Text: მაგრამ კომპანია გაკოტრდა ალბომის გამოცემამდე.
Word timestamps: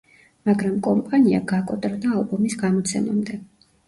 მაგრამ 0.49 0.77
კომპანია 0.85 1.41
გაკოტრდა 1.51 2.13
ალბომის 2.21 2.57
გამოცემამდე. 2.63 3.39